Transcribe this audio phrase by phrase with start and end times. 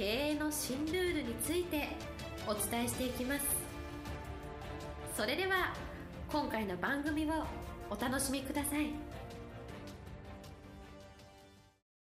[0.00, 1.88] 経営の新ルールについて
[2.48, 3.44] お伝えしていきます。
[5.14, 5.74] それでは
[6.32, 7.44] 今回の番組を
[7.90, 8.86] お楽しみください。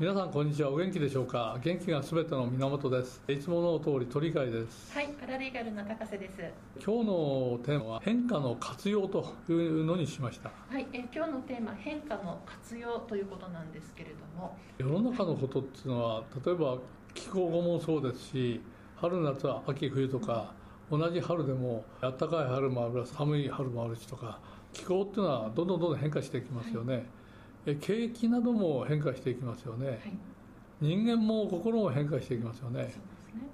[0.00, 0.70] 皆さんこんにちは。
[0.70, 1.58] お元気でしょうか？
[1.62, 3.22] 元気がすべての源です。
[3.28, 4.90] いつもの通り鳥飼です。
[4.94, 6.40] はいパラリーガルの高瀬です。
[6.82, 10.50] 今日のテーマは変化の活用というのにしました。
[10.70, 14.56] はいえ今日のテーマ変化の活用ということなんですけれども。
[14.78, 16.78] 世の中のことっていうのは例えば
[17.14, 18.60] 気候語もそうですし
[18.96, 20.52] 春夏秋冬とか
[20.90, 24.38] 同じ春でも暖かい春もある寒い春もあるしとか
[24.72, 27.06] 気候っていうのはどんどんどんどん変化していきますよね、
[27.64, 27.76] はい。
[27.76, 29.98] 景気なども変化していきますよね、はい、
[30.80, 32.92] 人間も心も変化していきますよね。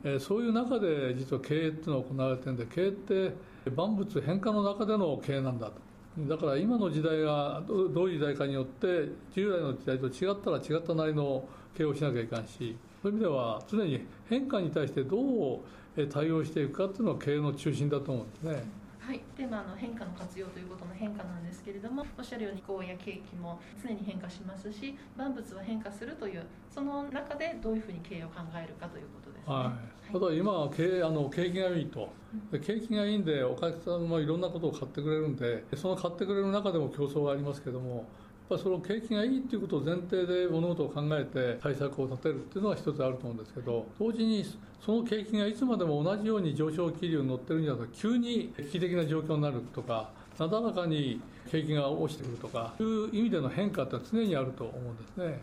[0.03, 3.35] そう、ね、そういう中で実は経営っていうのは行われてるんで経営って
[3.77, 5.73] 万物変化の中での経営なんだと。
[6.19, 11.45] だから今の時代がどういう時代かによって従来の時代と違ったら違ったなりの
[11.77, 15.61] 経営をしなきゃいかんしそういう意味では常に変化に対してどう
[16.09, 18.81] 対応していくかっていうのが経営の中心だと思うんですね。
[19.01, 29.73] はい、テーマの変化の活用ということの変化なんですけれどもおっしゃるように気候や景気も常に変化しますし万物は変化するというその中でどういうふうに経営を考えるかということですね、は
[30.11, 32.13] い、ただ今は経営あの景気がいいと、
[32.53, 38.07] 景気がいいんでお客さんもいろんなことを買ってくれるんでその買ってくれる中でも競争がありますけども
[38.51, 44.45] ぱその景気がいいっていうことを前提で物事を考えて対策を立てるっていうのは一つあると思うんですけど同時に
[44.85, 51.21] その景気がいつまでも同じように上昇気流に乗ってるんじゃなくて急に危機的な状況になるとかなだらかに
[51.51, 55.39] 景気が落ちてくるとかいう意味での変化って常にあると思うんですね。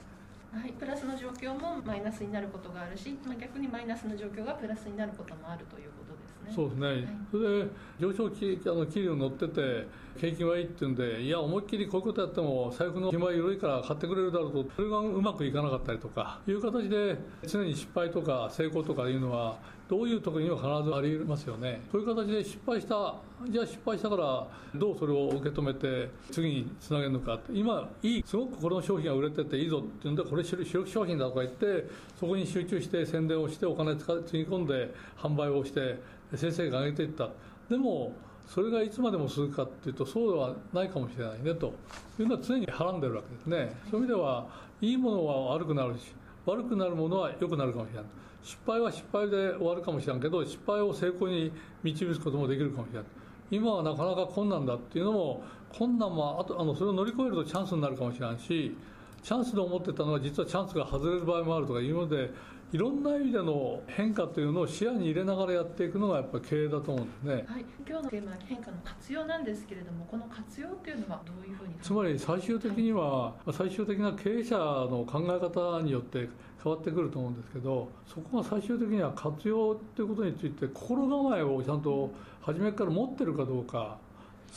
[0.51, 6.16] はい、プラスの状況もマイナスになることがあるし、まあ、逆にマイナスの状況がプラスになることもあるということ
[6.47, 6.53] ね。
[6.55, 7.67] そうですね、はい、それで
[7.99, 9.87] 上昇気あの気流に乗ってて、
[10.19, 21.81] 景気はいいっていうんで、いや、思いっきりこういうことやっても、財布の暇緩いから買ってくれるだろうと、それがうまくいかなかったりとかいう形で、常に失敗とか成功とかいうのは、どういう時には必ずありますよね。
[21.91, 23.15] そういう形で失敗した、
[23.47, 31.87] じゃあ失敗したから、どうそれを受け止めて、次につなげるのか、今、いい、すごくこの商品が売れてていいぞっていうんで、これ主力商品だとか言って、
[32.19, 35.99] そこに集中して宣伝をして、お金つぎ込んで販売をして、
[36.35, 37.29] 先生が上げていった。
[37.69, 38.13] でも
[38.47, 41.73] それがいつまでも続くかっていうとそうではないかもしれないねと。
[42.19, 43.75] いうのは常にはらんでるわけですね。
[43.91, 44.47] そういう意味では
[44.81, 46.13] いいものは悪くなるし
[46.45, 48.03] 悪くなるものは良くなるかもしれない。
[48.43, 51.51] 失敗は失敗で終わるかもしれないけど失敗を成功に
[51.83, 53.03] 導くこともできるかもしれない。
[53.51, 58.75] 今はなかなか困難だっていうのも困難もあとあのそれを乗り越えるとチャンスになるかもしれないし
[59.23, 62.31] チャンスで思ってたのは実はチャンスが外れる場合もあるとかいうので
[62.73, 76.27] いろんな意味での変化というのを視野に入れながらやっていくのがやっぱり経営だと思うんですね、はい、今日のテーマは変化の活用なんですけれどもこの活用というのはどういうふうにつまり最終的には、はい、最終的な経営者の考え方によって
[76.61, 82.11] 変わってくると思うんですけどそこが最終的には活用ということについて心構えをちゃんと
[82.41, 83.97] 初めから持ってるかどうか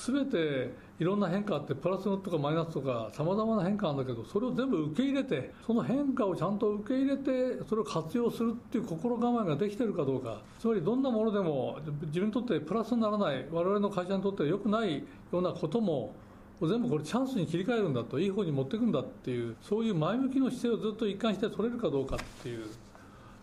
[0.07, 10.43] 全ていろんな変化あってプラスとかマイナスとかさまざまな変化あるんだけどそれを全部受け入れてその変化をちゃんと受け入れてそれを活用するっていう心構えができてるかどうか。
[10.59, 16.15] つまりどんなものでも自分にとってプラスにならない我々の会社にとって良くないようなことも
[16.61, 22.67] 全部これチャンスに切り替えるんだといい方に持っていくんだっていうそういう前向きの姿勢をずっと一貫して取れるかどうかっていう。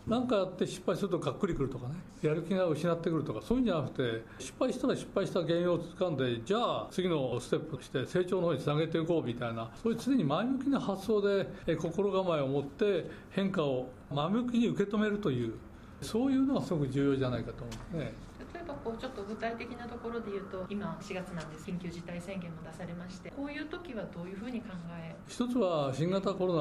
[0.08, 15.54] 何かやって失敗するとがっくりくるとかねやる気が失ってくるとかそういうんじゃなくて失敗したら失敗した原因をつかんでじゃあ次のステップとして成長の方につなげていこうみたいなそういう常に前向きな発想で心構えを持って変化を前向きに受け止めるという
[16.00, 18.27] そういうのがすごく重要じゃないかと思うんですね。
[18.68, 21.64] 例えばこうちょっと具体的なところで言うと今4月なんです。
[21.70, 25.16] 緊急事態宣言も出されましてこういう時はどういうふうに考え？
[25.26, 26.60] 一つは新型コロナ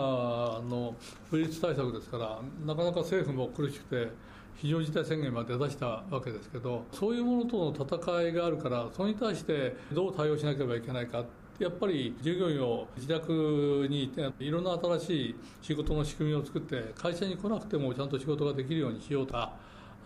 [0.70, 0.96] の
[1.32, 4.12] ウイルス対策ですからなかなか政府も苦しくて
[4.56, 11.26] 非常事態宣言まで出したわけですけどそういうものとの戦いがあるからそれに対してどう対応しなければいけないか
[11.60, 19.38] やっぱり従業員を自宅にいろんな新しい仕事の仕組みを作って会社に来なくてもちゃんと仕事ができるようにしようと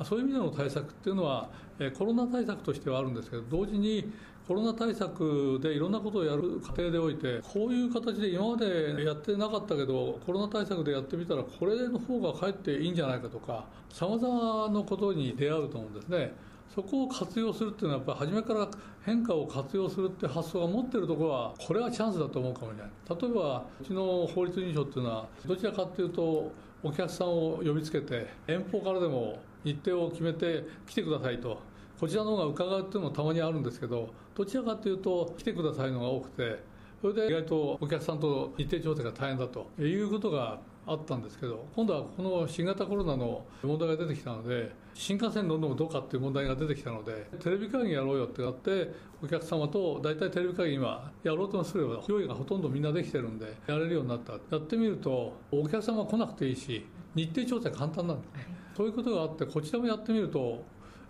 [0.05, 1.49] そういう意味での対策っていうのは
[1.97, 4.11] コロナ対策としてはあるんですけど同時に
[4.47, 16.33] コロナ対策でいろんなことをやる過程でおいてこういう形で今までやってなかったけどコロナ対策でやってみたらこれの方がかえっていいんじゃないかとかさまざまなことに出会うと思うんですね。
[16.73, 18.67] そこを活用するっていうのはやっぱり初めから
[19.05, 26.49] 変化を活用するって発想が持ってるところはこれはチャンスだと思うかもしれない例えばうちの法律認証っていうのはどちらかっていうと
[26.81, 31.59] お客さんを呼びつけて遠方からでも日程を決めて来てくださいと。
[32.01, 36.63] こちらの方が伺うっていうのもたまにあるんですけどどちらかというと来てくださいのが多くて
[36.99, 48.91] それで意外とお客さんと日程調整が大変だということがあったんですけど今度はこの新型コロナの問題が出てきたので新幹線に乗るのもどうかっていう問題が出てきたのでテレビ会議やろうよってなって
[49.23, 54.33] お客様と大体テレビ会議今やろうとすれば用意がほとんどみんなできてるんでやれるようになった。
[54.33, 56.83] やってみるとお客様来なくていいし
[57.15, 58.31] 日程調整簡単なんです、
[58.77, 60.63] そういうことがあってこちらもやってみると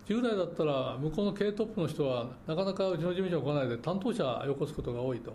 [0.06, 5.32] 従来だったら向こうの経営トップの人はなかなかうちの事務所に来ないで担当者をよこすことが多いと。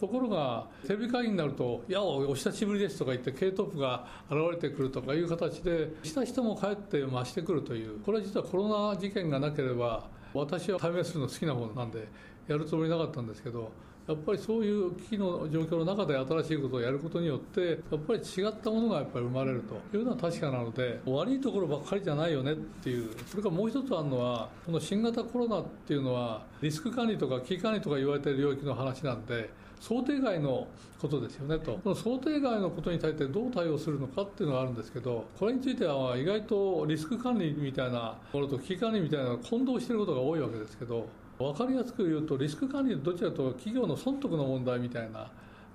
[0.00, 12.08] ところがテレビ会議になると「いやお久しぶりです」とか言って経営トップが現れてくるとかいう形でした人も帰って増してくるというこれは実はコロナ事件がなければ私は対面するの好きなものなんで
[12.48, 13.70] やるつもりなかったんですけど
[14.12, 23.10] やっぱりそういう危機の状況の中で新しいことをやることによってやっぱり違ったものがやっぱり生まれるというのは確かなので悪いところばっかりじゃないよねっていう。
[23.26, 29.50] それからもう一つあるのはこの新型コロナっていうのはリスク管理とか危機管理とか言われている領域の話なんで
[29.80, 30.68] 想定外の
[31.00, 31.78] ことですよねと。
[31.82, 41.08] この想定外のことに対してどう対応するのかっていうのがあるんですけどこれについては意外とリスク管理みたいなものと危機管理みたいなのが混同していることが多いわけですけど
[41.42, 45.30] 分かりやすく言うとリスク管理どちらかと企業の損得の問題みたいな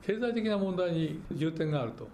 [0.06, 2.08] 経済的な問題に重点があると。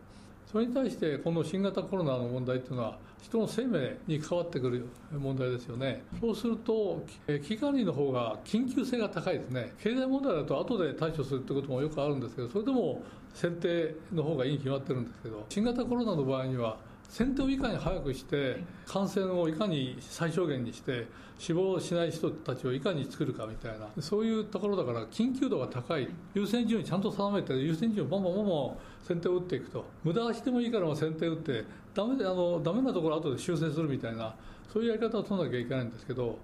[0.52, 6.04] それに対してこの新型コロナの問題っていうのは人の生命に関わってくる問題ですよね。
[6.22, 9.74] そうすると危機管理の方が緊急性が高いですね。
[9.82, 13.02] 経済問題だと後で対処するってこともよくあるんですけどそれでも
[13.34, 16.78] 選定の方がいいに決まってるんですけど新型コロナの場合には
[17.14, 18.58] 先手をいかに早くして
[18.88, 21.06] 感染をいかに最小限にして
[21.38, 29.86] 死亡しない人たちをいかに作るかみたいなそういうところだから緊急度が高い優先順位ちゃんと定めて優先順位をボンボンボンボン先手を打っていくと。
[30.04, 34.34] 無駄してもいいから先手を打ってダメであのダメなところ後で修正するみたいな
[34.74, 36.40] そういうやり方を取らなきゃいけないんですけど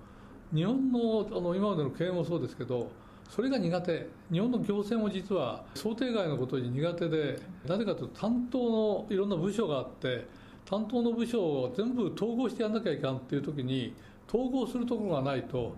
[0.54, 2.92] 日本のあの今までの経営もそうですけど
[3.28, 4.08] それが苦手。
[4.32, 10.28] 日本の行政も実は想定外のことに苦手でなぜかというと担当のいろんな部署があって
[10.70, 13.96] 担当の部署を全部統合してやんなきゃいかんっていう時に
[14.28, 15.76] 統合するところがないと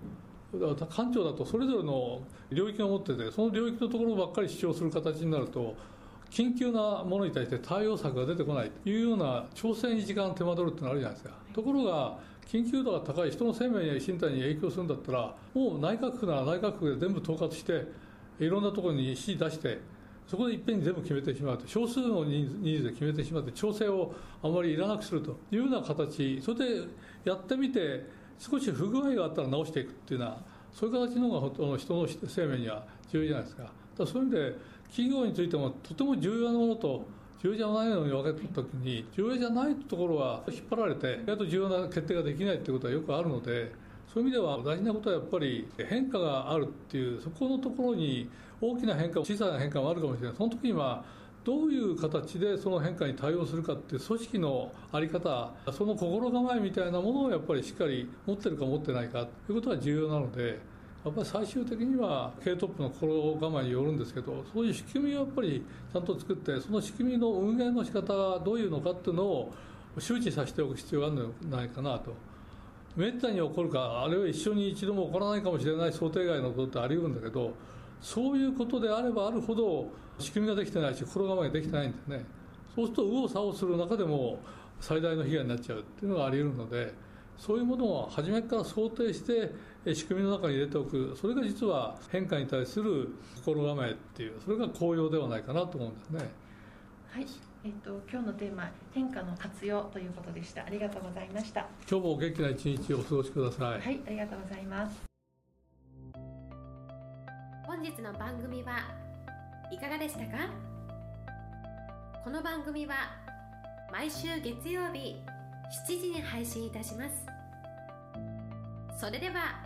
[0.89, 2.21] 官庁だとそれぞれの
[2.51, 5.75] 領域を持っててその領域のところばっかり主張する形になると
[6.29, 11.35] 緊急なものに対して対応策が出てこないというような調整に時間手間取るってのあるじゃないですか。
[11.53, 12.17] ところが
[12.47, 17.85] 緊急度が高い人の生命や身体に影響するんだったらもう内閣府なら内閣府で全部統括して
[18.39, 19.79] いろんなところに指示出して
[20.31, 26.87] そこでいっぺんに全部決めてしまうと少数の人数で決めてしまって調整をあまりいらなくするというような形それで
[27.25, 28.07] やってみて
[28.39, 30.37] 少し不具合があったら直していくっていうような
[30.71, 33.63] そういう形の方が人の生命には重要じゃないですか。
[33.97, 34.55] だそういう意味で
[34.87, 37.05] 企業についてもとても重要なものと
[37.43, 43.73] 重要じゃないのに分けた時に重要じゃないところは引っ張られて意外と重要な決定ができないっていうことはよくあるので
[44.13, 48.29] そういう意味では大事なことはやっぱり変化があるっていうそこのところに
[48.59, 51.03] 大きな変化小さな変化もあるかもしれないその時には
[51.43, 60.59] どういう形でその変化に対応するかっていう組織の在り方その心構えみたいなものをやっぱりしっかり持ってるか持ってないかということは重要なので
[61.03, 69.53] やっぱり最終的には経営トップの心構えによるんですけどそういう仕組みをやっぱりちゃんと作ってその仕組みの運営の仕方がどういうのかっていうのを
[69.97, 72.30] 周知させておく必要があるのではないかなと。
[72.95, 77.53] めったに起こるかあるいは一緒に一度も起こらないかもしれない想定外のことってあり得るんだけど
[78.01, 79.87] そういうことであればあるほど
[80.19, 82.25] 仕組みができてないし心構えができてないんですね
[82.75, 84.39] そうすると右往左往する中でも
[84.79, 86.93] 最大の被害になっちゃうっていうのがあり得るので
[87.37, 89.51] そういうものを初めから想定して
[89.95, 96.29] 仕組みの中に入れておくそれが実は変化に対する心構えっていうそれが効用ではないかなと思うんですね。
[97.11, 97.25] はい。
[97.63, 100.65] えっと、今日のテーマ変化の活用ということでした。
[100.65, 101.67] ありがとうございました。
[101.89, 103.81] 今日も元気な一日をお過ごしください。
[103.81, 105.03] はいありがとうございます。
[107.65, 108.79] 本日の番組は
[109.71, 110.49] いかがでしたか？
[112.23, 112.95] この番組は
[113.91, 115.17] 毎週月曜日
[115.87, 117.25] 7時に配信いたします。
[118.99, 119.59] それでは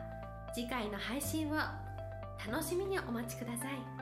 [0.54, 1.56] 次回の配信を
[2.50, 3.95] 楽しみにお待ちください